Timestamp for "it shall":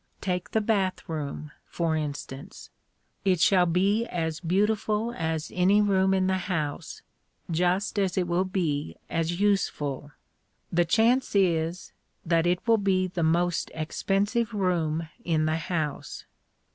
3.23-3.67